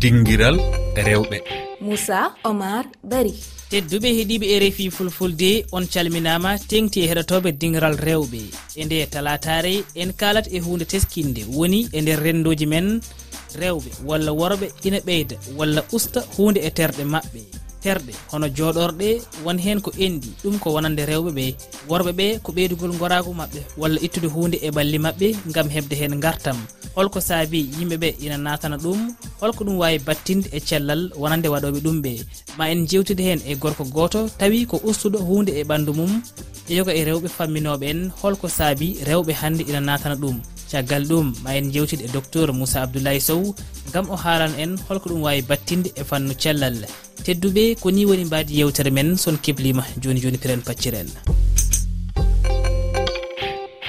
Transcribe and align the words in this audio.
dinguiral 0.00 0.56
rewɓe. 1.06 1.38
Moussa 1.80 2.18
omar 2.44 2.84
bari 3.10 3.34
tedduɓe 3.70 4.08
heeɗiɓe 4.16 4.46
e 4.54 4.58
rfi 4.64 4.90
fulfulde 4.96 5.50
on 5.72 5.84
calminama 5.92 6.50
tengti 6.70 6.98
e 7.02 7.06
heɗotoɓe 7.10 7.48
dingiral 7.60 7.96
rewɓe. 8.06 8.40
E 8.76 8.84
nde 8.84 9.06
talatare 9.12 9.74
en 10.00 10.10
kalat 10.20 10.46
e 10.52 10.58
hunde 10.60 10.84
teskinde 10.92 11.42
woni 11.56 11.88
e 11.92 12.00
nder 12.00 12.20
rendoji 12.22 12.66
men 12.66 13.00
rewɓe 13.60 13.90
walla 14.08 14.30
worɓe 14.40 14.66
ina 14.86 14.98
ɓeyda 15.06 15.36
walla 15.58 15.82
usta 15.92 16.20
hunde 16.36 16.58
e 16.68 16.70
terɗe 16.70 17.04
mabɓe 17.14 17.40
terɗe 17.82 18.12
hono 18.30 18.46
joɗorɗe 18.56 19.08
won 19.44 19.58
hen 19.58 19.80
ko 19.80 19.90
endi 19.98 20.30
ɗum 20.42 20.58
ko 20.62 20.68
wonande 20.74 21.02
rewɓe 21.10 21.30
ɓe. 21.38 21.44
Worɓe 21.88 22.12
ɓe 22.18 22.26
ko 22.42 22.52
ɓeydugol 22.52 22.92
gorago 23.00 23.32
mabɓe 23.32 23.60
walla 23.76 23.98
ittude 24.06 24.28
hunde 24.34 24.56
e 24.62 24.70
balli 24.70 24.98
mabɓe 24.98 25.26
gam 25.54 25.68
hebde 25.74 25.94
hen 26.00 26.20
gartam 26.20 26.58
holko 26.96 27.20
saabi 27.20 27.60
yimɓeɓe 27.78 28.08
ina 28.24 28.36
natana 28.38 28.76
ɗum 28.84 29.00
holko 29.40 29.64
ɗum 29.64 29.76
wawi 29.82 29.98
battinde 29.98 30.48
e 30.56 30.60
cellal 30.60 31.02
wonande 31.20 31.48
waɗoɓe 31.48 31.78
ɗum 31.84 32.02
ɓe. 32.04 32.12
Ma 32.58 32.64
en 32.72 32.86
jewtide 32.90 33.22
hen 33.28 33.40
e 33.46 33.54
gorko 33.54 33.84
goto 33.84 34.28
tawi 34.38 34.66
ko 34.66 34.76
ustuɗo 34.88 35.18
hunde 35.28 35.52
e 35.60 35.62
ɓandu 35.64 35.92
mum 35.98 36.22
e 36.68 36.74
yoga 36.76 36.92
e 36.94 37.04
rewɓe 37.04 37.28
famminoɓe 37.36 37.86
en 37.92 38.00
holko 38.22 38.48
saabi 38.48 38.98
rewɓe 39.08 39.32
hande 39.40 39.62
ina 39.70 39.80
natana 39.80 40.16
ɗum. 40.22 40.36
Caggal 40.70 41.04
ɗum 41.10 41.26
ma 41.42 41.56
en 41.56 41.72
jewtid 41.72 42.00
e 42.00 42.08
docteur 42.08 42.52
moussa 42.52 42.82
abdoulaye 42.82 43.20
sow 43.20 43.54
gam 43.92 44.06
o 44.10 44.16
haalan 44.16 44.52
en 44.62 44.76
holko 44.88 45.08
ɗum 45.10 45.22
wawi 45.22 45.42
battinde 45.42 45.88
e 46.00 46.02
fannu 46.04 46.34
cellal. 46.42 46.76
Tedduɓe 47.24 47.80
ko 47.80 47.90
ni 47.90 48.06
woni 48.06 48.24
mbadi 48.24 48.58
yewtere 48.60 48.90
men 48.90 49.16
son 49.16 49.36
keblima 49.44 49.84
joni 50.02 50.20
joni 50.20 50.38
piren 50.38 50.62
pacciren. 50.62 51.08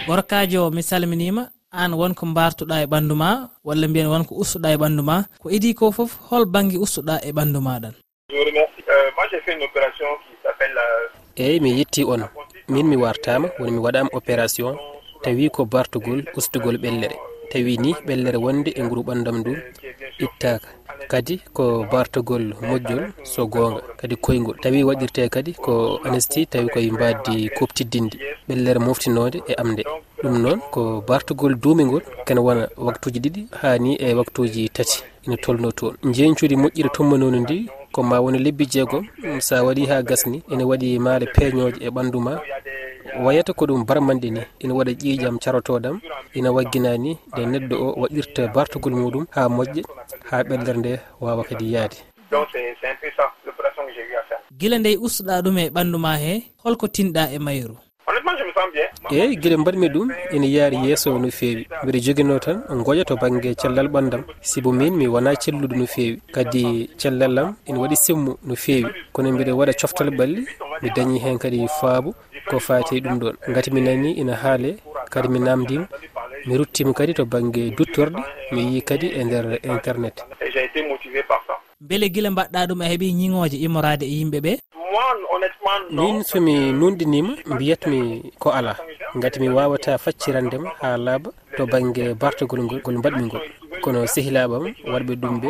Gorkajo 0.07 0.71
mi 0.71 0.81
salminima 0.81 1.43
an 1.71 1.93
wonko 1.93 2.25
mbartuɗa 2.25 2.75
e 2.83 2.85
ɓandu 2.91 3.15
ma 3.15 3.29
walla 3.63 3.87
mbiyen 3.87 4.09
wonko 4.13 4.33
ustuɗa 4.41 4.69
e 4.73 4.77
ɓandu 4.81 5.01
ma 5.09 5.15
ko 5.41 5.47
idi 5.49 5.73
ko 5.73 5.91
foof 5.91 6.11
hol 6.29 6.45
banggue 6.45 6.77
ustuɗa 6.85 7.15
e 7.27 7.31
ɓandu 7.31 7.59
maɗan 7.67 7.93
eyyi 11.39 11.59
mi 11.63 11.71
yetti 11.79 12.03
on. 12.03 12.23
Min 12.67 12.87
mi 12.87 12.95
wartama 13.03 13.47
woni 13.59 13.71
mi 13.71 13.79
waɗama 13.85 14.09
opération. 14.13 14.75
Tawi 15.23 15.49
ko 15.49 15.65
bartugol 15.65 16.19
ustugol 16.37 16.77
ɓellere. 16.83 17.15
Tawi 17.51 17.77
ni 17.77 17.91
ɓellere 18.07 18.37
wonde 18.37 18.69
e 18.75 18.81
nguru 18.83 19.01
ɓandam 19.07 19.37
ndu 19.39 19.51
ittaka 20.25 20.67
kadi 21.11 21.41
ko 21.53 21.85
bartogol 21.91 22.53
moƴƴol 22.61 23.03
so 23.23 23.47
goonga 23.47 23.81
kadi 23.97 24.15
koyngol. 24.15 24.55
Tawi 24.61 24.83
waɗirte 24.83 25.29
kadi 25.29 25.53
ko 25.53 25.99
anesti 26.05 26.45
tawi 26.45 26.67
koye 26.69 26.91
mbaddi 26.91 27.49
koptiddinde. 27.57 28.17
Ɓellere 28.47 28.79
moftinode 28.79 29.41
e 29.47 29.53
amde 29.57 29.83
ɗum 30.23 30.35
noon 30.43 30.59
ko 30.71 31.01
bartugol 31.07 31.55
duumigol 31.55 32.01
kene 32.25 32.39
wona 32.39 32.67
waktuji 32.77 33.19
ɗiɗi 33.19 33.41
hani 33.61 33.95
e 33.95 34.13
waktuji 34.13 34.69
tati. 34.69 35.03
Ina 35.25 35.37
tolno 35.37 35.71
toon. 35.71 35.95
Jeencude 36.13 36.55
moƴƴire 36.55 36.89
tommanodi 36.93 37.39
ndi 37.39 37.69
ko 37.91 38.03
ma 38.03 38.19
woni 38.21 38.37
lebbi 38.39 38.65
jeegom 38.69 39.05
sa 39.39 39.63
waɗi 39.63 39.85
ha 39.89 40.03
gasni 40.03 40.43
ene 40.51 40.63
waɗi 40.63 40.99
maale 40.99 41.25
peeñoje 41.25 41.79
e 41.81 41.89
ɓandu 41.89 42.19
ma. 42.21 42.39
Wayata 43.25 43.53
ko 43.53 43.65
ɗum 43.65 43.83
barmanɗe 43.85 44.29
ni 44.31 44.41
ina 44.59 44.73
waɗa 44.73 44.91
ƴiƴam 44.93 45.39
carotoɗam 45.39 45.99
ina 46.35 46.51
wagginani 46.51 47.17
nde 47.33 47.41
neɗɗo 47.51 47.75
o 47.75 48.01
waɗirta 48.01 48.47
bartugol 48.53 48.93
muɗum 48.93 49.25
ha 49.31 49.49
moƴƴa 49.49 49.83
ha 50.29 50.43
ɓellere 50.47 50.77
nde 50.79 50.93
wawa 51.21 51.43
kadi 51.49 51.73
yaade. 51.73 51.97
Gila 54.59 54.77
nde 54.79 54.91
ustuɗa 55.05 55.41
ɗum 55.43 55.57
e 55.57 55.69
ɓandu 55.75 55.97
ma 56.05 56.11
he 56.23 56.33
holko 56.63 56.85
tinɗa 56.95 57.23
e 57.35 57.39
mayru 57.45 57.75
eeyi 59.11 59.35
gueɗe 59.41 59.57
mbaɗmi 59.57 59.87
ɗum 59.93 60.07
ene 60.33 60.47
yaari 60.55 60.77
yesso 60.87 61.17
no 61.19 61.29
feewi. 61.31 61.63
Mbiɗa 61.83 61.99
joguino 62.05 62.39
tan 62.39 62.57
goƴa 62.85 63.03
to 63.05 63.15
banggue 63.15 63.55
cellal 63.61 63.87
ɓandam 63.87 64.23
sibo 64.41 64.71
min 64.71 64.93
mi 64.99 65.07
wona 65.07 65.35
celluɗo 65.35 65.75
no 65.75 65.85
feewi. 65.85 66.21
Kadi 66.33 66.89
cellallam 66.97 67.55
ene 67.67 67.77
waɗi 67.77 67.95
semmu 68.05 68.31
no 68.43 68.55
feewi. 68.55 68.89
Kono 69.13 69.31
mbiɗa 69.31 69.53
waɗa 69.59 69.73
coftal 69.79 70.09
ɓalli 70.17 70.41
mi 70.81 70.89
dañi 70.95 71.19
hen 71.19 71.37
kadi 71.37 71.67
faabo 71.79 72.13
ko 72.49 72.59
fati 72.59 73.01
ɗum 73.01 73.19
ɗon 73.19 73.35
gati 73.53 73.69
mi 73.71 73.81
nani 73.81 74.11
ina 74.21 74.33
haale 74.35 74.77
kadi 75.09 75.27
mi 75.27 75.39
namdima 75.39 75.87
mi 76.47 76.57
ruttima 76.57 76.93
kadi 76.93 77.13
to 77.13 77.25
banggue 77.25 77.71
duttorde 77.77 78.17
mi 78.51 78.61
yi 78.73 78.81
kadi 78.81 79.07
e 79.19 79.23
nder 79.23 79.45
internet. 79.63 80.23
Beele 81.81 82.09
guila 82.09 82.29
mbaɗɗa 82.31 82.67
ɗum 82.69 82.81
e 82.81 82.85
a 82.85 82.89
heeɓi 82.89 83.13
ñiŋoje 83.19 83.57
immorade 83.65 84.03
e 84.05 84.13
yimɓeɓe 84.19 84.51
min 85.91 86.23
somi 86.23 86.71
nundinima 86.71 87.33
mbiyatmi 87.45 88.31
ko 88.39 88.49
ala. 88.51 88.75
Gati 89.15 89.39
mi 89.39 89.49
wawata 89.49 89.97
faccirandema 89.97 90.69
ha 90.81 90.97
laaɓa 90.97 91.29
to 91.57 91.65
banggue 91.65 92.13
bartogol 92.13 92.61
ngol 92.63 92.97
mbaɗmi 92.97 93.23
ngol. 93.25 93.41
Kono 93.81 94.05
sehilaɓam 94.07 94.63
waɗɓe 94.91 95.13
ɗum 95.21 95.35
ɓe 95.41 95.49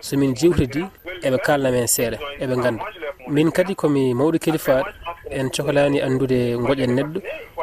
somin 0.00 0.34
jewtidi 0.34 0.84
eɓe 1.26 1.38
kalnamen 1.46 1.86
seeɗa 1.86 2.18
eɓe 2.42 2.54
ganda 2.62 2.84
min 3.28 3.50
kadi 3.52 3.74
komi 3.74 4.14
mawɗo 4.14 4.38
kilifaɗo 4.38 4.84
en 5.30 5.48
cohlani 5.50 6.00
andude 6.00 6.56
goƴen 6.66 6.92
neɗɗo 6.96 7.18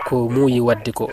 ko 0.07 0.15
muuyi 0.29 0.59
wadde 0.59 0.91
ko. 0.91 1.09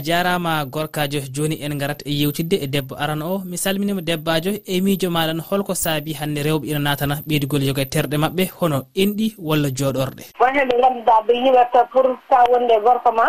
a 0.00 0.02
jarama 0.02 0.64
gorkajo 0.64 1.20
joni 1.32 1.56
en 1.62 1.78
garat 1.78 2.02
e 2.06 2.10
yewtidde 2.10 2.56
e 2.56 2.66
debbo 2.66 2.94
aran 2.98 3.22
o. 3.22 3.42
Mi 3.44 3.56
salminima 3.58 4.00
debbajo 4.00 4.50
e 4.66 4.80
miijo 4.80 5.10
maɗan 5.10 5.40
holko 5.40 5.74
saabi 5.74 6.14
hande 6.14 6.40
rewɓe 6.42 6.66
ina 6.70 6.78
natana 6.78 7.14
ɓeydugol 7.28 7.62
yoga 7.66 7.82
e 7.82 7.84
terɗe 7.84 8.16
mabɓe 8.16 8.50
hono 8.60 8.78
enɗi 8.96 9.34
walla 9.38 9.68
joɗorɗe 9.68 10.22
won 10.40 10.54
heɓe 10.54 10.74
ganduɗa 10.80 11.14
ɓe 11.26 11.32
yiɓata 11.44 11.84
pour 11.92 12.06
sa 12.30 12.44
wonde 12.50 12.74
gorko 12.84 13.12
ma 13.12 13.26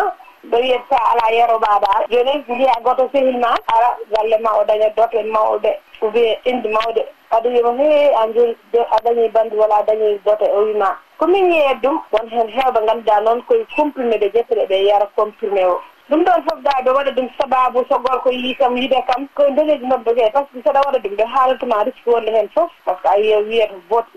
ɗo 0.50 0.56
wiyata 0.56 0.84
sa 0.90 0.96
ala 1.12 1.24
yeroɓaɗa 1.36 1.90
joni 2.10 2.32
mbiya 2.48 2.74
goto 2.84 3.08
sehil 3.12 3.38
ma 3.38 3.50
ara 3.74 3.90
galle 4.10 4.36
ma 4.42 4.50
o 4.60 4.64
daña 4.64 4.88
doten 4.96 5.28
mawɗe 5.30 5.70
ou 6.02 6.10
bien 6.10 6.36
indi 6.44 6.68
mawɗe. 6.68 7.02
Aɗa 7.32 7.48
wiyama 7.48 7.72
he 7.78 8.10
a 8.20 8.26
joni 8.34 8.56
a 8.90 8.96
dañi 9.04 9.28
bandu 9.28 9.56
walla 9.56 9.76
a 9.80 9.84
dañi 9.84 10.18
dote 10.24 10.46
o 10.56 10.64
wima. 10.66 10.96
Komin 11.18 11.52
yeeya 11.52 11.74
ɗum 11.82 12.00
won 12.12 12.28
hen 12.28 12.48
hewɓe 12.48 12.80
ganduɗa 12.86 13.20
noon 13.24 13.42
koye 13.42 13.66
comprimé 13.76 14.16
ɓe 14.18 14.28
ƴetteɗe 14.34 14.66
ɓe 14.68 14.84
yara 14.88 15.06
comprimé 15.16 15.64
o. 15.64 15.78
ɗum 16.12 16.24
ɗon 16.24 16.42
fof 16.46 16.58
da 16.62 16.72
ɓe 16.84 16.90
waɗa 16.92 17.10
ɗum 17.16 17.28
sababu 17.40 17.84
so 17.88 17.98
gorko 17.98 18.30
yii 18.30 18.54
kam 18.54 18.76
yiɗa 18.76 19.00
kam 19.06 19.26
koye 19.34 19.50
ndeleji 19.50 19.86
mabɓe 19.86 20.12
ɓe 20.14 20.30
par 20.32 20.44
ce 20.44 20.52
que 20.58 20.62
saɗa 20.64 20.80
waɗa 20.86 20.98
ɗum 20.98 21.14
ɓe 21.16 21.24
haalatuma 21.34 21.84
risque 21.84 22.06
wonde 22.10 22.28
hen 22.34 22.48
foof 22.54 22.70
par 22.84 22.96
ce 22.96 23.02
que 23.02 23.08
a 23.08 23.16
yiya 23.18 23.38
wiyata 23.38 23.74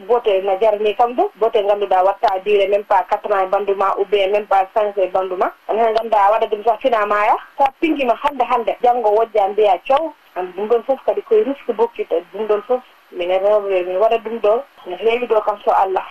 bote 0.07 0.27
no 0.43 0.57
jarani 0.61 0.93
kam 0.97 1.13
ɗum 1.15 1.29
bote 1.39 1.55
ngannduɗa 1.63 2.03
watta 2.03 2.39
duré 2.45 2.67
même 2.67 2.83
pas 2.83 3.05
quatre 3.09 3.31
ans 3.31 3.43
e 3.43 3.47
bandu 3.47 3.75
ma 3.75 3.93
ou 3.97 4.03
bien 4.11 4.27
même 4.27 4.45
pas 4.45 4.67
cinq 4.75 4.97
e 4.97 5.07
bandu 5.07 5.35
ma. 5.37 5.49
An 5.69 5.77
hen 5.77 5.93
ngannduɗa 5.93 6.17
a 6.27 6.31
waɗa 6.31 6.47
ɗum 6.51 6.63
sa 6.65 6.77
finamaya 6.77 7.35
sa 7.57 7.71
pinguima 7.79 8.15
hande 8.23 8.43
hande 8.43 8.75
janngo 8.83 9.09
wojja 9.15 9.47
mbiya 9.47 9.79
ciow 9.85 10.13
an 10.35 10.51
ɗum 10.57 10.67
ɗon 10.67 10.83
foof 10.83 10.99
kadi 11.05 11.21
koye 11.21 11.43
risque 11.43 11.71
bokkitta 11.77 12.15
ɗum 12.33 12.47
ɗon 12.47 12.61
foof 12.67 12.83
mine 13.11 13.39
rewɓe 13.39 13.85
mi 13.87 13.95
waɗa 13.97 14.17
ɗum 14.17 14.39
ɗo 14.41 14.63
no 14.87 14.95
heewi 14.97 15.27
ɗo 15.27 15.41
kam 15.45 15.57
so 15.63 15.71
allah. 15.71 16.05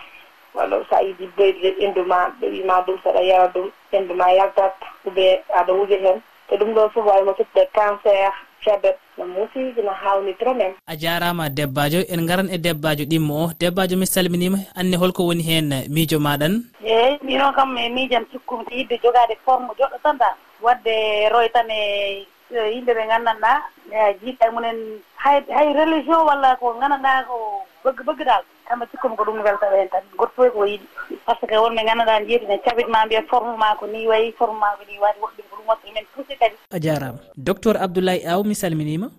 Walla 0.55 0.77
sa 0.89 1.01
yiɗi 1.03 1.29
ɓeydude 1.37 1.75
inndu 1.79 2.05
ma 2.07 2.29
ɓe 2.41 2.47
wima 2.49 2.81
ɗum 2.87 2.97
saɗa 3.03 3.21
yara 3.21 3.47
ɗum. 3.53 3.69
henndu 3.95 4.13
ma 4.15 4.27
yaggat 4.39 4.75
ɓe 5.15 5.25
aɗa 5.59 5.71
wuji 5.73 5.97
hen. 6.03 6.21
Te 6.49 6.55
ɗum 6.59 6.73
ɗon 6.75 6.89
fof 6.93 7.05
wawimo 7.07 7.33
tudde 7.33 7.63
cancer 7.73 8.31
diabet 8.65 8.97
no 9.17 9.25
musiji 9.29 9.81
no 9.85 9.93
hawni 9.93 10.33
trop 10.33 10.57
tromen 10.57 10.73
a 10.87 10.95
jarama 10.97 11.49
debbajo 11.49 11.99
en 12.09 12.25
garan 12.25 12.49
e 12.49 12.57
debbajo 12.57 13.03
ɗimmo 13.05 13.33
o. 13.45 13.51
Debbajo 13.59 13.95
mi 13.97 14.05
salminima 14.05 14.57
anne 14.75 14.95
holko 14.97 15.23
woni 15.27 15.43
hen 15.43 15.69
miijo 15.89 16.17
maɗan. 16.19 16.53
Eyyi 16.83 17.19
minon 17.23 17.53
kam 17.53 17.77
e 17.77 17.89
miijam 17.89 18.25
sikkum 18.31 18.65
ti 18.65 18.75
yidde 18.79 18.97
jogade 19.03 19.35
forme 19.45 19.69
joɗɗo 19.79 19.97
tan 20.03 20.17
da. 20.17 20.29
Wadde 20.61 21.29
roy 21.31 21.47
tan 21.53 21.69
e 21.69 22.25
yimɓe 22.51 22.91
ɓe 22.97 23.03
gandanɗa 23.09 23.51
e, 23.91 23.99
jiiɗa 24.21 24.51
mumen 24.51 24.77
hay 25.23 25.41
hay 25.55 25.73
religion 25.73 26.25
walla 26.27 26.55
ko 26.59 26.73
gandanɗa 26.81 27.25
ko 27.27 27.35
bëgg 27.83 27.99
bëgg 28.05 28.21
dal 28.25 28.43
kamɓe 28.67 28.85
cikkumi 28.91 29.15
ko 29.17 29.23
ɗum 29.25 29.41
welta 29.43 29.65
ɓe 29.71 29.77
hen 29.79 29.89
tan 29.89 30.03
gottoy 30.17 30.49
ko 30.51 30.65
yiiɗi 30.65 30.87
par 31.25 31.37
ce 31.39 31.45
que 31.47 31.55
wonɓe 31.57 31.81
ganduɗa 31.85 32.25
jeetine 32.27 32.57
caɓitma 32.65 33.05
mbiya 33.05 33.21
forme 33.29 33.57
ma 33.57 33.75
ko 33.79 33.85
ni 33.87 34.07
wayi 34.07 34.31
forme 34.37 34.59
ma 34.59 34.75
ko 34.77 34.83
ni 34.87 34.99
waati 34.99 35.19
woɗɗum 35.21 35.45
ko 35.49 35.55
ɗum 35.57 35.67
watta 35.67 35.87
men 35.93 36.05
poussé 36.15 36.35
kadi. 36.39 36.55
A 36.71 36.79
jarama 36.79 37.19
docteur 37.37 37.75
abdoulaye 37.77 38.25
aw 38.27 38.43
mi 38.43 38.55
salminima 38.55 39.09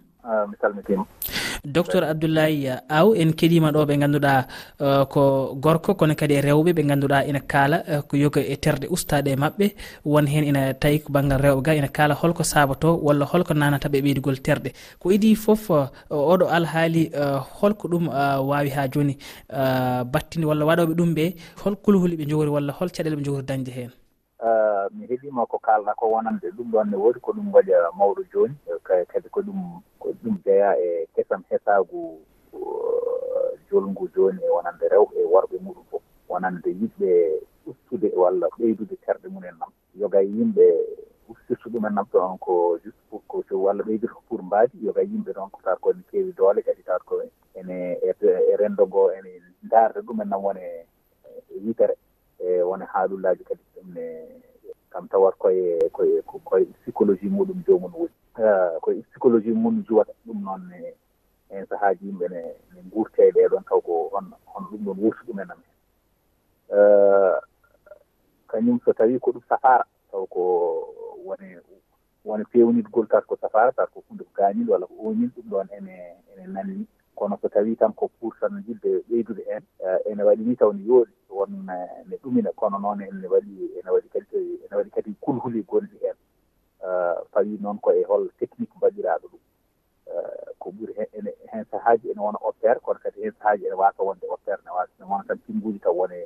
mi 0.48 0.56
salmitima. 0.60 1.04
Docteur 1.64 2.04
abdoulaye 2.04 2.78
aw 2.88 3.14
en 3.14 3.30
keeɗima 3.32 3.72
ɗo 3.72 3.86
ɓe 3.86 3.96
ganduɗa 3.98 4.46
uh, 4.80 5.04
ko 5.04 5.54
gorko 5.54 5.94
kono 5.94 6.14
kadi 6.14 6.34
e 6.34 6.40
rewɓe 6.40 6.72
ɓe 6.72 6.82
ganduɗa 6.86 7.26
ina 7.26 7.40
kaala 7.40 7.82
uh, 7.88 8.02
ko 8.02 8.16
yoga 8.16 8.40
e 8.40 8.56
terɗe 8.56 8.86
ustaɗe 8.90 9.30
e 9.32 9.36
mabɓe 9.36 9.74
won 10.04 10.26
hen 10.26 10.44
ina 10.44 10.74
tawi 10.74 11.00
ko 11.00 11.12
banggal 11.12 11.40
rewɓe 11.40 11.62
ga 11.62 11.74
ina 11.74 11.88
kaala 11.88 12.14
holko 12.14 12.42
sabato 12.44 12.96
walla 13.02 13.24
holko 13.24 13.54
nanata 13.54 13.88
ɓe 13.88 14.02
ɓeydugol 14.02 14.38
terɗe 14.42 14.70
ko 14.98 15.10
idi 15.10 15.34
foof 15.34 15.70
uh, 15.70 15.88
oɗo 16.10 16.46
alhaali 16.48 17.10
holko 17.60 17.88
ɗum 17.88 18.08
wawi 18.48 18.70
ha 18.70 18.88
joni 18.88 19.16
battinde 20.12 20.46
walla 20.46 20.64
waɗoɓe 20.64 20.94
ɗum 20.94 21.14
ɓe 21.14 21.34
hol 21.64 21.76
kulhuli 21.76 22.16
ɓe 22.16 22.28
jogori 22.28 22.50
walla 22.50 22.72
hol 22.72 22.90
caɗele 22.90 23.16
ɓe 23.16 23.24
jogori 23.24 23.46
dañde 23.46 23.70
hen 23.70 23.90
mi 24.94 25.06
heeɗima 25.06 25.46
ko 25.46 25.58
kalɗa 25.58 25.94
ko 25.94 26.06
wonande 26.14 26.46
ɗum 26.56 26.70
ɗon 26.70 26.90
ne 26.90 26.96
woodi 26.96 27.20
ko 27.20 27.32
ɗum 27.32 27.52
waɗi 27.54 27.72
mawɗo 27.98 28.22
joni 28.32 28.54
kadi 28.84 29.28
ko 29.28 29.40
ɗum 29.42 29.82
ko 30.06 30.12
ɗum 30.22 30.38
jeeya 30.44 30.78
e 30.78 31.06
kesam 31.14 31.42
hesagu 31.50 32.22
jolngu 33.70 34.08
joni 34.14 34.38
e 34.46 34.50
wonande 34.54 34.86
rewɓe 34.88 35.18
e 35.18 35.24
worɓe 35.24 35.56
muɗum 35.64 35.84
fof. 35.90 36.02
Wonande 36.28 36.70
yiɗɓe 36.70 37.10
ustude 37.66 38.08
walla 38.14 38.46
ɓeydude 38.58 38.96
terɗe 39.04 39.28
mumen 39.28 39.58
nam. 39.58 39.70
Yoga 39.98 40.20
yimɓe 40.22 40.64
ustitu 41.28 41.70
ɗumen 41.70 41.94
nam 41.94 42.06
to 42.12 42.22
on 42.22 42.38
ko 42.38 42.78
juste 42.84 43.02
pour 43.10 43.22
ko 43.26 43.42
walla 43.50 43.82
ɓeydir 43.82 44.10
ko 44.14 44.22
pour 44.28 44.42
mbaadi 44.42 44.78
yoga 44.86 45.02
yimɓe 45.02 45.34
noon 45.34 45.50
ko 45.50 45.60
tar 45.64 45.78
kone 45.80 46.02
keewi 46.10 46.32
doole 46.32 46.62
kadi 46.62 46.82
tar 46.82 47.02
ko 47.04 47.22
ene 47.54 47.98
e, 48.02 48.14
e 48.22 48.56
rendo 48.56 48.86
ngo 48.86 49.10
ene 49.12 49.42
ndaarde 49.62 50.00
ɗumen 50.06 50.28
nam 50.28 50.44
wone 50.44 50.62
e 51.50 51.58
yitere 51.66 51.94
e 52.38 52.62
wona 52.62 52.86
haalullaji 52.86 53.44
kadi 53.44 53.62
ɗum 53.74 53.94
ne 53.94 54.06
kam 54.90 55.08
tawat 55.08 55.34
koye 55.38 55.90
koye 55.90 56.22
koye 56.22 56.64
psychologie 56.78 57.28
muɗum 57.28 57.64
jomum 57.66 57.92
woni. 57.94 58.15
Eh, 58.38 58.80
koye 58.82 59.00
psychologie 59.02 59.52
mum 59.52 59.82
juwata 59.88 60.12
ɗum 60.26 60.42
noon 60.44 60.68
ne 60.68 60.92
en 61.48 61.64
sahaaji 61.66 62.04
yimɓe 62.06 62.28
ne 62.28 62.40
ne 62.74 62.80
guurte 62.92 63.18
e 63.28 63.32
ɗeɗon 63.32 63.64
taw 63.64 63.80
ko 63.80 64.10
on 64.12 64.26
hono 64.52 64.66
ɗum 64.70 64.84
ɗon 64.84 64.98
wurti 65.00 65.22
ɗumen 65.26 65.50
amen. 65.52 65.70
Eh, 66.68 67.36
kañum 68.48 68.78
so 68.84 68.92
tawii 68.92 69.18
ko 69.18 69.30
ɗum 69.32 69.42
safara 69.48 69.84
taw 70.10 70.26
ko 70.26 70.42
woni 71.24 71.48
woni 72.24 72.44
pewnitgol 72.52 73.06
tat 73.08 73.24
ko 73.26 73.36
safara 73.40 73.72
tat 73.72 73.88
ko 73.94 74.04
hunde 74.08 74.24
ko 74.24 74.30
gañil 74.36 74.68
walla 74.68 74.86
ko 74.86 74.94
oñil 75.08 75.30
ɗum 75.36 75.48
ɗon 75.50 75.68
ene 75.72 75.94
ene 76.36 76.46
nanni. 76.52 76.86
Kono 77.16 77.38
so 77.40 77.48
tawii 77.48 77.76
tan 77.76 77.94
ko 77.94 78.10
pour 78.20 78.36
tan 78.40 78.60
yidde 78.68 79.00
ɓeydude 79.08 79.42
heen 79.48 79.64
eh, 79.80 80.12
ene 80.12 80.22
waɗi 80.22 80.44
ni 80.44 80.56
taw 80.56 80.72
ne 80.72 80.84
yooɗi 80.84 81.12
won 81.30 81.64
ne 82.08 82.16
ɗumina. 82.22 82.52
Kono 82.52 82.78
noon 82.78 83.00
ene 83.00 83.26
waɗi 83.28 83.80
ene 83.80 83.88
waɗi 83.90 84.08
kadi 84.12 84.60
ene 84.64 84.76
waɗi 84.76 84.90
kadi 84.90 85.14
kulhuli 85.20 85.62
gonɗi 85.64 85.96
heen 86.04 86.16
fawi 87.36 87.58
noon 87.60 87.78
koye 87.84 88.02
hol 88.08 88.24
technique 88.40 88.72
mbaɗiraɗo 88.76 89.28
ɗum. 89.32 89.42
Euh, 90.08 90.48
ko 90.58 90.70
ɓuuri 90.70 90.92
hen 91.52 91.64
saahaji 91.70 92.10
ene 92.10 92.20
wona 92.20 92.38
opére 92.48 92.80
kono 92.80 92.98
kadi 93.02 93.22
hen 93.22 93.32
saahaji 93.38 93.66
ene 93.66 93.76
wasa 93.76 94.02
wonde 94.02 94.24
opére 94.34 94.60
ne 94.64 94.70
wasa 94.70 94.92
ne 95.00 95.04
wona 95.10 95.24
tan 95.28 95.38
pinguji 95.44 95.78
taw 95.78 95.92
wone 95.92 96.18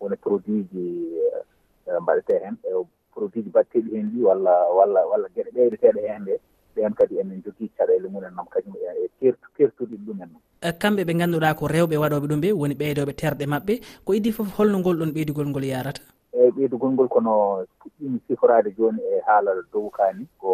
wone 0.00 0.16
produit 0.16 0.66
ji 0.72 0.84
euh, 1.22 1.42
euh, 1.88 2.00
mbaɗete 2.02 2.34
hen. 2.44 2.56
E 2.66 2.70
produit 3.14 3.44
ji 3.44 3.50
batteɗi 3.50 3.94
hen 3.94 4.10
ɗi 4.10 4.22
walla 4.26 4.54
walla 4.78 5.06
walla 5.06 5.28
gueɗe 5.34 5.50
ɗeyɗeteɗe 5.54 6.00
hen 6.08 6.24
ɗe 6.24 6.34
ɓen 6.76 6.94
kadi 6.94 7.18
enen 7.20 7.42
jogui 7.44 7.70
caɗele 7.78 8.08
mumen 8.08 8.34
noon 8.34 8.48
kañum 8.50 8.74
e, 8.76 9.04
e 9.04 9.08
kertu 9.20 9.48
kertuɗiɗe 9.56 10.02
ɗumen 10.06 10.28
noon. 10.32 10.42
Kamɓe 10.80 11.04
ɓe 11.04 11.14
ganduɗa 11.14 11.54
ko 11.54 11.66
rewɓe 11.68 11.96
waɗoɓe 12.02 12.26
ɗum 12.26 12.40
ɓe 12.40 12.52
woni 12.52 12.74
ɓeydoɓe 12.74 13.12
terɗe 13.14 13.46
mabɓe 13.46 13.74
ko 14.04 14.10
idii 14.14 14.32
foof 14.32 14.50
holno 14.58 14.78
ngol 14.78 14.98
ɗon 14.98 15.12
ɓeydugol 15.14 15.48
ngol 15.48 15.64
yarata? 15.64 16.02
eyyi 16.38 16.50
ɓeydugol 16.56 16.92
ngol 16.92 17.08
kono 17.08 17.32
puɗɗimi 17.80 18.18
siforade 18.26 18.70
joni 18.76 19.00
e 19.12 19.20
haala 19.26 19.50
dow 19.72 19.88
ka 19.96 20.04
ko 20.40 20.52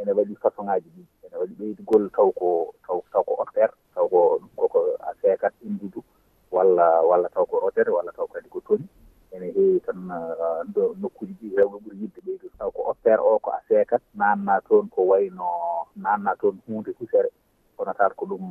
ene 0.00 0.12
waɗi 0.16 0.34
façon 0.42 0.66
:fra 0.66 0.78
ɗi. 0.84 0.90
Ene 1.24 1.36
waɗi 1.40 1.54
ɓeydugol 1.58 2.04
taw 2.16 2.28
ko 2.38 2.48
taw 2.86 2.98
taw 3.12 3.22
ko 3.22 3.32
offert 3.42 3.72
taw 3.94 4.06
ko 4.12 4.18
ɗum 4.40 4.48
koko 4.56 4.78
a 5.00 5.10
seekat 5.22 5.54
indudu 5.66 6.00
walla 6.50 6.86
walla 7.10 7.28
taw 7.28 7.44
ko 7.46 7.60
rotere 7.60 7.90
walla 7.96 8.12
taw 8.12 8.26
kadi 8.26 8.48
ko 8.48 8.60
toni. 8.66 8.86
Ene 9.32 9.46
heewi 9.54 9.80
tan 9.86 10.10
ah, 10.10 10.62
ɗo 10.74 10.82
nokkuji 11.00 11.34
ɗi 11.40 11.56
rewɓe 11.56 11.76
ɓuuri 11.82 11.96
yidde 12.00 12.20
ɓeydude 12.26 12.56
taw 12.58 12.70
ko 12.70 12.82
offert 12.90 13.20
o 13.22 13.38
ko 13.38 13.50
a 13.50 13.60
seekat 13.68 14.02
nanna 14.14 14.60
toon 14.68 14.88
ko 14.90 15.02
wayno 15.10 15.46
nanna 15.96 16.34
toon 16.40 16.58
hunde 16.66 16.90
husere 16.98 17.30
kono 17.76 17.92
tata 17.94 18.14
ko 18.14 18.26
ɗum 18.26 18.44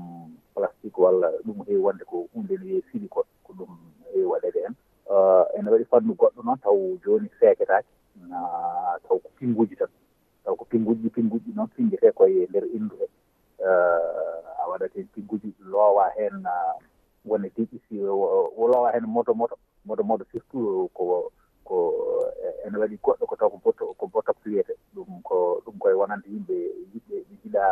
plastique 0.55 0.97
walla 0.97 1.27
ɗum 1.45 1.65
heewi 1.67 1.81
wonde 1.83 2.03
ko 2.05 2.27
hunde 2.33 2.55
ne 2.57 2.65
wiye 2.65 2.81
fiɗi 2.89 3.07
ene 5.61 5.69
waɗi 5.71 5.85
fannu 5.85 6.13
goɗɗo 6.17 6.41
noon 6.43 6.59
taw 6.59 6.77
jooni 7.05 7.29
feeketaki 7.39 7.93
taw 9.07 9.17
ko 9.21 9.29
pinnguji 9.37 9.75
tan. 9.75 9.89
Taw 10.43 10.55
ko 10.55 10.65
pinnguji 10.65 11.09
pinnguji 11.09 11.53
noon 11.55 11.67
pinngete 11.75 12.11
koye 12.17 12.47
ndeer 12.49 12.65
inndu 12.73 12.95
he 12.99 13.07
a 14.61 14.63
waɗat 14.69 14.93
heen 14.95 15.07
pinnguji 15.13 15.53
loowa 15.71 16.09
heen 16.17 16.43
wonde 17.25 17.49
diƴƴisi 17.55 17.95
loowa 18.57 18.91
heen 18.91 19.05
moto 19.05 19.33
moto 19.33 19.55
moto 19.85 20.03
moto 20.03 20.25
surtout 20.31 20.89
ko 20.93 21.31
ko 21.63 21.75
e, 22.41 22.67
ene 22.67 22.77
waɗi 22.77 22.97
goɗɗo 23.03 23.25
ko 23.29 23.35
taw 23.35 23.49
ko 23.49 23.57
botto 23.63 23.93
ko 23.93 24.07
botto 24.07 24.33
pliyete 24.41 24.73
ɗum 24.95 25.21
ko 25.23 25.61
ɗum 25.65 25.77
koye 25.79 25.93
wonande 25.95 26.25
yimɓe 26.29 26.55
yiɓɓe 26.93 27.15
ɓe 27.29 27.35
jiɗa 27.43 27.63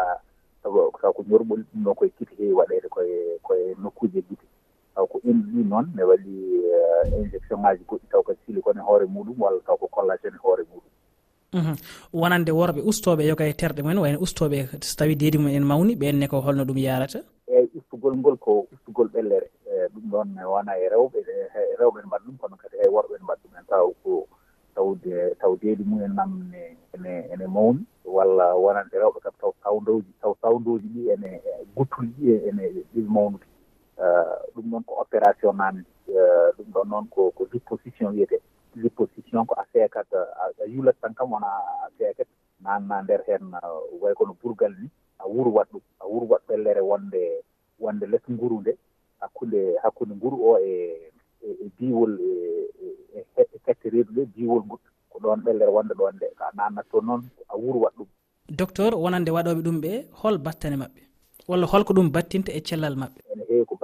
taw 0.62 0.92
taw 1.02 1.14
ko 1.14 1.22
ñorɓol 1.26 1.62
ɗum 1.66 1.82
noon 1.84 1.96
koye 1.96 2.12
kiti 2.18 2.36
heewi 2.38 2.54
waɗeede 2.54 2.88
koye 2.90 3.40
koye 3.42 3.76
nokkuuje 3.82 4.22
ɗi 4.22 4.36
en 5.30 5.38
jii 5.52 5.64
noon 5.72 5.86
ne 5.96 6.04
waɗi 6.10 6.34
eh, 6.76 7.22
injection 7.22 7.60
ngaji 7.60 7.84
goɗɗi 7.90 8.08
taw 8.12 8.22
ko 8.24 8.34
silicone 8.46 8.80
e 8.80 8.86
hoore 8.88 9.06
muɗum 9.06 9.38
walla 9.44 9.60
taw 9.66 9.78
ko 9.78 9.88
collagéne 9.88 10.36
e 10.36 10.44
hoore 10.44 10.64
muɗum. 10.70 10.90
Mhm. 11.54 11.76
Wonande 12.14 12.52
worɓe 12.52 12.82
ustoɓe 12.90 13.24
yoga 13.30 13.46
e 13.48 13.54
terɗe 13.54 13.82
mumen 13.82 14.02
wayno 14.04 14.20
ustoɓe 14.20 14.58
so 14.82 14.96
tawi 14.98 15.16
deedi 15.16 15.38
mum 15.38 15.48
en 15.48 15.66
mawni 15.66 15.96
ɓenne 15.96 16.28
ko 16.30 16.42
holno 16.42 16.64
ɗum 16.66 16.78
yarata? 16.78 17.20
Eyyi 17.48 17.70
ustugol 17.78 18.16
ngol 18.18 18.38
ko 18.38 18.68
ustugol 18.74 19.08
ɓellere. 19.14 19.50
E 19.66 19.88
ɗum 19.94 20.06
ɗon 20.12 20.30
wona 20.46 20.72
e 20.78 20.90
rewɓe 20.90 21.20
e, 21.20 21.36
e 21.58 21.76
rewɓe 21.80 21.98
ne 22.02 22.08
mbaɗa 22.08 22.26
ɗum 22.26 22.38
kono 22.38 22.56
kadi 22.62 22.78
hay 22.78 22.90
worɓe 22.90 23.14
ne 23.18 23.24
mbaɗa 23.24 23.42
ɗum 23.44 23.54
en 23.60 23.66
taw 23.70 23.88
ko 24.04 24.28
tawde 24.76 25.36
taw 25.42 25.56
deedi 25.62 25.84
mumen 25.84 26.14
namne 26.16 26.78
ene 26.94 27.14
ene 27.34 27.46
mawni 27.48 27.82
walla 28.06 28.56
wonande 28.56 28.96
rewɓe 28.98 29.20
kam 29.24 29.34
taw 29.42 29.52
sawdoji 29.64 30.12
taw 30.22 30.34
sawdoji 30.42 30.88
ɗi 30.94 31.02
ene 31.14 31.42
guttuli 31.76 32.14
ɗi 32.18 32.48
ene 32.50 32.64
ɗiɗi 32.94 33.10
mawnude. 33.10 33.46
Eh, 34.00 34.36
ɗum 34.56 34.66
noon 34.72 34.84
ko 34.88 34.94
opération 35.04 35.54
namdi 35.54 35.84
eh, 36.08 36.50
ɗum 36.58 36.68
ɗon 36.74 36.88
noon 36.90 37.06
ko 37.12 37.32
ko 37.36 37.46
disposition 37.52 38.12
wiyete 38.16 38.38
disposition 38.76 39.46
ko 39.46 39.54
a 39.60 39.66
feekat 39.74 40.08
a 40.16 40.66
yulat 40.68 40.96
tan 41.02 41.14
kam 41.14 41.32
wona 41.32 41.48
a 41.84 41.90
feekat 41.98 42.28
nanna 42.64 43.02
nder 43.04 43.22
heen 43.28 43.52
eh, 43.60 44.00
way 44.02 44.14
kono 44.16 44.34
burgal 44.42 44.72
ni 44.82 44.88
a 45.20 45.28
wuro 45.28 45.52
wat 45.52 45.68
ɗum 45.72 45.82
a 46.00 46.06
wuro 46.08 46.26
wat 46.32 46.42
ɓellere 46.48 46.82
wonde 46.82 47.44
wonde 47.80 48.06
less 48.08 48.24
nguru 48.32 48.62
nde 48.62 48.72
hakkunde 49.20 49.60
hakkunde 49.84 50.14
nguru 50.16 50.38
o 50.50 50.58
e 50.60 50.74
e 51.44 51.68
diwol 51.80 52.14
e 53.16 53.24
fette 53.36 53.56
e, 53.56 53.60
e, 53.72 53.88
e, 53.88 53.90
reedu 53.94 54.12
nde 54.12 54.26
diwol 54.36 54.64
ngol 54.66 54.80
ko 55.12 55.18
ɗon 55.24 55.40
ɓellere 55.46 55.72
wonde 55.76 55.94
ɗon 56.00 56.16
nde. 56.16 56.28
A 56.40 56.56
nannat 56.58 56.86
toon 56.92 57.06
noon 57.06 57.22
a 57.50 57.56
wuro 57.58 57.80
wat 57.84 57.94
ɗum. 57.98 58.08
Docteur 58.60 58.92
wonande 58.96 59.30
waɗoɓe 59.36 59.62
ɗum 59.66 59.78
ɓe 59.84 59.92
hol 60.24 60.38
battane 60.38 60.78
maɓɓe 60.82 61.02
walla 61.50 61.66
holko 61.72 61.92
ɗum 61.94 62.08
battinta 62.16 62.52
e 62.58 62.62
cellal 62.68 62.96
maɓɓe? 63.02 63.20
Ene 63.32 63.44
heewi 63.50 63.66
ko 63.70 63.76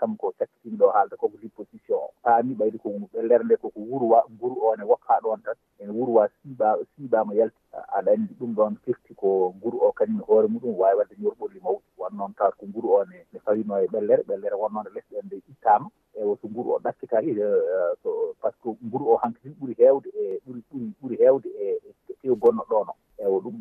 kam 0.00 0.16
ko 0.16 0.32
kanko 0.32 0.38
sakkitinɗo 0.38 0.86
haalde 0.94 1.16
koko 1.20 1.36
disposition 1.42 1.98
o. 2.00 2.10
Paami 2.24 2.54
ɓayde 2.58 2.78
ko 2.82 2.88
ɓellerde 3.12 3.56
koko 3.62 3.80
wurwa 3.80 4.24
nguru 4.32 4.56
one 4.70 4.82
wokka 4.90 5.20
ɗon 5.22 5.42
tan 5.44 5.56
ene 5.80 5.92
wurwa 5.92 6.28
siiɓa 6.40 6.68
siiɓama 6.96 7.34
yalti. 7.34 7.60
Aɗa 7.96 8.10
anndi 8.12 8.34
ɗum 8.40 8.54
ɗon 8.56 8.76
firti 8.84 9.14
ko 9.14 9.52
nguru 9.56 9.78
o 9.86 9.92
kañum 9.92 10.20
e 10.20 10.24
hoore 10.26 10.48
muɗum 10.48 10.74
wawi 10.80 10.96
wadde 10.98 11.14
ñorɓolli 11.22 11.60
mawɗi 11.64 11.88
won 11.98 12.12
noon 12.16 12.32
tawat 12.34 12.54
ko 12.58 12.66
nguru 12.66 12.88
o 12.88 13.04
ne 13.04 13.18
ne 13.32 13.38
fawino 13.44 13.74
e 13.84 13.86
ɓellere 13.92 14.22
ɓellere 14.28 14.56
wonnoonde 14.56 14.90
lesɗe 14.94 15.14
en 15.18 15.26
nde 15.26 15.36
ittama 15.52 15.88
ewo 16.20 16.36
so 16.40 16.48
nguru 16.48 16.70
o 16.74 16.78
ɗakkitaki 16.84 17.30
e, 17.30 17.44
e, 17.44 17.76
so 18.02 18.34
par 18.40 18.52
ce 18.52 18.58
que 18.62 18.70
nguru 18.86 19.04
o 19.12 19.16
hankkadin 19.22 19.54
ɓuuri 19.58 19.74
heewde 19.78 20.09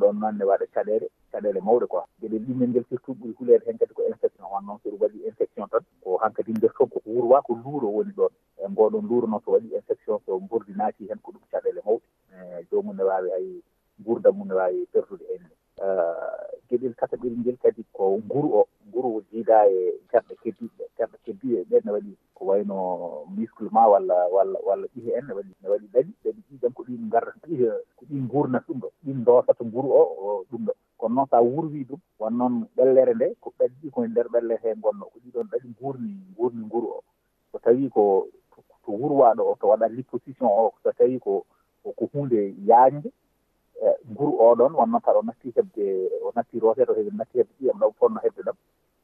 on 0.10 0.20
noon 0.20 0.38
ne 0.38 0.44
waɗa 0.46 0.66
caɗele 0.74 1.08
caɗele 1.32 1.60
mawɗe 1.62 1.86
quoi. 1.88 2.04
Gueɗel 2.22 2.40
ɗimmel 2.46 2.70
ngel 2.70 2.86
surtout 2.90 3.14
ɓuuri 3.20 3.34
hulede 3.40 3.66
hen 3.68 3.78
kadi 3.78 3.94
ko 3.94 4.04
infection 4.08 4.46
won 4.52 4.66
noon 4.66 4.80
soɗum 4.84 5.00
waɗi 5.02 5.26
infection 5.28 5.68
tan 5.70 5.84
ko 6.04 6.18
hankkadi 6.18 6.52
nder 6.52 6.72
toon 6.78 6.90
koko 6.90 7.10
wurwa 7.10 7.42
ko 7.42 7.54
luuro 7.54 7.88
woni 7.88 8.12
ɗon. 8.18 8.32
E 8.58 8.68
ngoɗon 8.70 9.08
luuro 9.10 9.28
noon 9.28 9.42
so 9.46 9.52
waɗi 9.52 9.70
infection 9.76 10.18
so 10.26 10.40
burdi 10.40 10.74
naati 10.74 11.08
hen 11.10 11.20
ko 11.24 11.32
ɗum 11.32 11.42
caɗele 11.52 11.82
mawɗe. 11.86 12.06
Eh, 12.34 12.66
Jomum 12.72 12.96
ne 12.96 13.04
wawi 13.04 13.30
hay 13.32 13.62
gurdam 14.06 14.36
mum 14.38 14.48
ne 14.48 14.54
wawi 14.56 14.86
perdude 14.92 15.24
e 15.30 15.38
hen 15.38 15.52
eh, 15.82 16.46
geɗel 16.70 16.94
kataɓel 16.96 17.34
ngel 17.40 17.58
kadi 17.58 17.84
ko 17.94 18.18
nguru 18.26 18.50
o 18.60 18.68
nguru 18.88 19.22
jiida 19.32 19.66
e 19.68 20.00
terɗe 20.12 20.36
keddiɗe 20.44 20.84
terɗe 20.98 21.18
keddiɗe 21.26 21.64
ɓen 21.70 21.82
ne 21.86 21.92
waɗi 21.92 22.14
ko 22.34 22.46
wayno 22.46 22.76
muscle 23.36 23.70
ma 23.72 23.88
walla 23.88 24.16
walla 24.32 24.60
walla 24.66 24.88
ɓihe 24.96 25.12
en 25.18 25.26
ne 25.28 25.34
waɗi 25.34 25.54
ne 25.62 25.70
waɗi 25.70 25.88
ɗaɗi 25.94 26.12
ɗaɗi 26.24 26.42
ɗiɗam 26.50 26.74
ko 26.74 26.84
ɗin 26.84 27.10
gardat 27.10 27.36
ɓihe 27.48 27.70
ko 27.98 28.06
ɗin 28.10 28.28
gurnata 28.28 28.66
ɗum 28.68 28.80
ɗo. 28.80 28.89
ɗin 29.10 29.24
doosata 29.26 29.64
mburu 29.64 29.90
o 29.90 30.46
ɗum 30.52 30.66
ɗo. 30.66 30.74
Kono 30.98 31.16
noon 31.16 31.28
so 31.30 31.38
a 31.38 31.42
wurwi 31.42 31.84
ɗum 31.90 32.00
wan 32.20 32.38
noon 32.38 32.68
ɓellere 32.76 33.14
nde 33.16 33.36
ko 33.42 33.54
ɓaddi 33.58 33.90
koye 33.92 34.08
nder 34.08 34.28
ɓellere 34.30 34.62
he 34.64 34.76
gonno 34.76 35.06
ko 35.12 35.18
ɗiɗon 35.24 35.48
ɗaɗi 35.52 35.68
gurni 35.80 36.12
gurni 36.38 36.62
nguru 36.66 36.88
o. 36.88 37.04
So 37.52 37.58
tawi 37.60 37.90
ko 37.90 38.28
to 38.86 38.92
wurwaɗo 38.92 39.42
o 39.52 39.56
to 39.60 39.68
waɗa 39.68 39.88
liposition 39.88 40.50
o 40.52 40.74
so 40.84 40.92
tawi 40.92 41.20
ko 41.20 41.46
ko 41.84 42.06
hunde 42.14 42.54
yaajde 42.68 43.10
e, 43.82 43.88
nguru 44.12 44.32
oɗon 44.38 44.74
wonnoon 44.76 45.02
taɗa 45.02 45.20
o 45.20 45.24
natti 45.24 45.54
hebde 45.56 45.86
o 46.22 46.32
natti 46.36 46.60
roteɗo 46.60 46.94
heɓe 46.94 47.12
natti 47.18 47.38
hebde 47.40 47.54
ƴiyam 47.60 47.80
ɗam 47.80 47.92
fonno 48.00 48.20
heɓde 48.24 48.42
ɗam. 48.44 48.58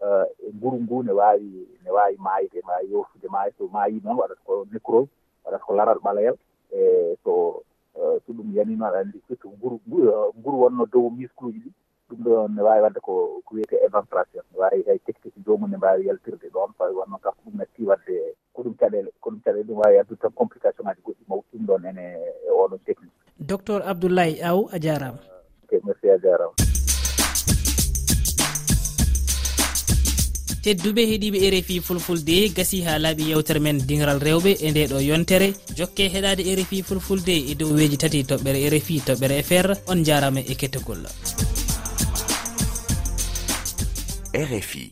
E, 0.04 0.08
e 0.46 0.52
nguru 0.54 0.78
ngu 0.84 1.04
ne 1.04 1.12
wawi 1.12 1.68
ne 1.84 1.90
wawi 1.92 2.16
maayde 2.20 2.60
ma 2.68 2.76
yoftude 2.92 3.28
maayi 3.32 3.52
so 3.58 3.68
maayi 3.72 4.02
noon 4.04 4.18
waɗata 4.20 4.42
ko 4.46 4.66
nécrose 4.72 5.10
waɗata 5.46 5.64
ko 5.66 5.74
laral 5.74 6.00
ɓalayal 6.04 6.36
e 6.72 7.16
so 7.24 7.55
yanino 8.58 8.86
aɗa 8.86 9.00
anndi 9.00 9.22
surtout 9.28 9.52
nguru 9.58 9.80
nguru 9.88 10.58
eh, 10.58 10.62
wonno 10.62 10.86
dow 10.86 11.10
miskuuji 11.10 11.60
ɗi 11.60 11.72
ɗum 12.10 12.20
ɗo 12.24 12.48
ne 12.56 12.62
wawi 12.62 12.82
wadde 12.82 13.00
ko 13.00 13.42
ko 13.46 13.56
wiyete 13.56 13.76
éventration 13.88 14.44
ne 14.52 14.58
wawi 14.60 14.84
hay 14.88 15.00
technique 15.06 15.38
jomum 15.46 15.70
ne 15.72 15.78
mbawi 15.78 16.08
yaltirde 16.08 16.48
ɗon 16.54 16.74
fawi 16.78 16.94
wonno 16.96 17.18
kanko 17.18 17.42
ɗum 17.46 17.58
natti 17.58 17.84
wadde 17.84 18.16
ko 18.54 18.62
ɗum 18.64 18.76
caɗele 18.80 19.10
ko 19.22 19.30
ɗum 19.30 19.40
caɗele 19.44 19.64
ɗum 19.68 19.78
wawi 19.82 19.98
addude 20.00 20.22
tan 20.22 20.32
complication 20.32 20.86
ngaji 20.86 21.02
goɗɗi 21.06 21.24
mawɗi 21.30 21.48
ɗum 21.54 21.66
ɗon 21.68 21.86
ene 21.90 22.06
e 22.48 22.50
oɗon 22.52 22.80
technique. 22.86 23.14
Docteur 23.40 23.82
abdoulaye 23.86 24.42
aw 24.44 24.60
a 24.72 24.78
jarama. 24.80 25.20
Ok 25.64 25.72
merci 25.84 26.10
a 26.10 26.18
jarama. 26.18 26.65
tedduɓe 30.66 31.02
heeɗiɓe 31.10 31.38
e 31.46 31.50
rfi 31.54 31.76
fulfulde 31.88 32.36
gasi 32.56 32.82
ha 32.86 32.98
laaɓi 33.04 33.24
yewtere 33.30 33.60
men 33.60 33.78
dingral 33.88 34.20
rewɓe 34.28 34.52
e 34.66 34.72
nde 34.72 34.84
ɗo 34.92 35.00
yontere. 35.10 35.48
Jokke 35.78 36.10
heɗade 36.14 36.42
e 36.42 36.56
rfi 36.60 36.82
fulfulde 36.88 37.36
e 37.52 37.54
dow 37.60 37.72
weji 37.78 37.98
tati 38.02 38.24
toɓɓere 38.30 38.60
e 38.66 38.70
rfi 38.74 38.96
toɓɓere 39.08 39.44
fr 39.50 39.68
on 39.92 40.00
jarama 40.08 40.42
e 40.42 40.54
kettogol. 40.56 41.02
Rfi 44.34 44.86